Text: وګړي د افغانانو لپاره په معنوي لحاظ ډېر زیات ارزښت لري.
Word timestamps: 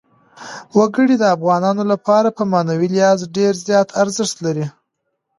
وګړي 0.77 1.15
د 1.19 1.23
افغانانو 1.35 1.83
لپاره 1.91 2.29
په 2.37 2.43
معنوي 2.51 2.87
لحاظ 2.95 3.19
ډېر 3.37 3.53
زیات 3.67 3.89
ارزښت 4.03 4.37
لري. 4.45 4.65